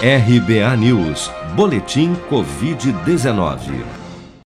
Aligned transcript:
RBA 0.00 0.76
News, 0.76 1.28
Boletim 1.56 2.14
Covid-19. 2.30 3.84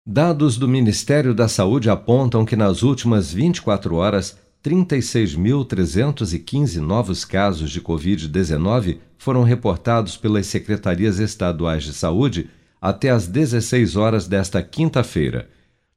Dados 0.06 0.58
do 0.58 0.68
Ministério 0.68 1.34
da 1.34 1.48
Saúde 1.48 1.90
apontam 1.90 2.46
que 2.46 2.56
nas 2.56 2.84
últimas 2.84 3.34
24 3.34 3.96
horas, 3.96 4.38
36.315 4.64 6.78
novos 6.78 7.26
casos 7.26 7.72
de 7.72 7.82
Covid-19 7.82 9.00
foram 9.18 9.42
reportados 9.42 10.16
pelas 10.16 10.46
secretarias 10.46 11.18
estaduais 11.18 11.84
de 11.84 11.94
saúde 11.94 12.48
até 12.80 13.10
às 13.10 13.26
16 13.26 13.96
horas 13.96 14.28
desta 14.28 14.62
quinta-feira. 14.62 15.50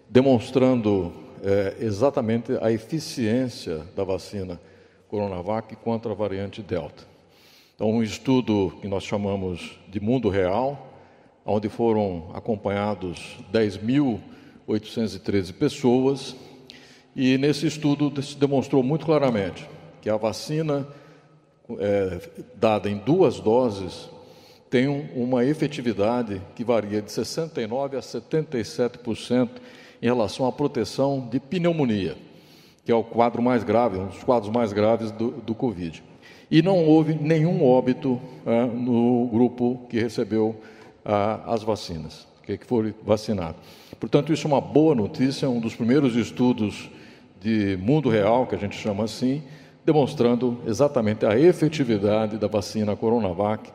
demonstrando 0.10 1.14
é, 1.44 1.78
exatamente 1.82 2.58
a 2.60 2.72
eficiência 2.72 3.84
da 3.96 4.04
vacina 4.04 4.60
Coronavac 5.08 5.76
contra 5.76 6.14
a 6.14 6.16
variante 6.16 6.64
Delta. 6.64 7.04
Então, 7.76 7.92
um 7.92 8.02
estudo 8.02 8.74
que 8.82 8.88
nós 8.88 9.04
chamamos 9.04 9.78
de 9.88 10.00
mundo 10.00 10.30
real, 10.30 10.92
onde 11.46 11.70
foram 11.70 12.32
acompanhados 12.34 13.38
10 13.52 13.84
mil 13.84 14.20
813 14.68 15.54
pessoas, 15.54 16.36
e 17.16 17.38
nesse 17.38 17.68
estudo 17.68 18.22
se 18.22 18.38
demonstrou 18.38 18.84
muito 18.84 19.06
claramente 19.06 19.68
que 20.02 20.10
a 20.10 20.18
vacina 20.18 20.88
é, 21.80 22.30
dada 22.56 22.90
em 22.90 22.98
duas 22.98 23.40
doses 23.40 24.10
tem 24.70 24.88
uma 25.16 25.46
efetividade 25.46 26.42
que 26.56 26.64
varia 26.64 27.02
de 27.02 27.10
69% 27.10 27.96
a 27.96 28.02
77% 28.02 29.50
em 30.02 30.06
relação 30.06 30.46
à 30.46 30.52
proteção 30.52 31.28
de 31.32 31.40
pneumonia, 31.40 32.18
que 32.84 32.92
é 32.92 32.96
o 32.96 33.04
quadro 33.04 33.42
mais 33.42 33.64
grave, 33.64 33.98
um 33.98 34.08
dos 34.08 34.24
quadros 34.24 34.52
mais 34.52 34.74
graves 34.74 35.12
do, 35.12 35.32
do 35.32 35.56
Covid. 35.56 36.04
E 36.52 36.62
não 36.62 36.86
houve 36.86 37.14
nenhum 37.14 37.64
óbito 37.64 38.20
é, 38.46 38.66
no 38.66 39.28
grupo 39.28 39.86
que 39.90 40.00
recebeu 40.00 40.60
as 41.46 41.64
vacinas 41.64 42.28
que, 42.46 42.58
for 42.66 42.94
vacinado. 43.06 43.56
Portanto, 44.00 44.32
isso 44.32 44.48
é 44.48 44.50
uma 44.50 44.62
boa 44.62 44.94
notícia, 44.94 45.50
um 45.50 45.60
dos 45.60 45.76
primeiros 45.76 46.16
estudos 46.16 46.90
de 47.42 47.78
mundo 47.78 48.10
real, 48.10 48.48
que 48.48 48.56
a 48.56 48.58
gente 48.58 48.76
chama 48.76 49.04
assim, 49.04 49.44
demonstrando 49.86 50.60
exatamente 50.66 51.26
a 51.26 51.40
efetividade 51.40 52.38
da 52.38 52.48
vacina 52.48 52.96
Coronavac 52.96 53.70